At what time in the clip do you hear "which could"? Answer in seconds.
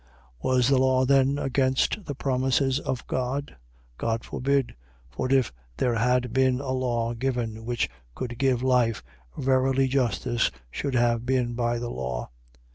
7.65-8.39